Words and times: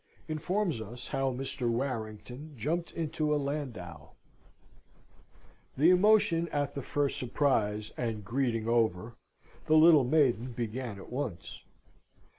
Informs 0.27 0.81
us 0.81 1.09
how 1.09 1.31
Mr. 1.31 1.69
Warrington 1.69 2.57
jumped 2.57 2.91
into 2.93 3.35
a 3.35 3.37
Landau 3.37 4.13
The 5.77 5.91
emotion 5.91 6.49
at 6.49 6.73
the 6.73 6.81
first 6.81 7.19
surprise 7.19 7.91
and 7.97 8.25
greeting 8.25 8.67
over, 8.67 9.13
the 9.67 9.75
little 9.77 10.03
maiden 10.05 10.53
began 10.53 10.97
at 10.97 11.11
once. 11.11 11.59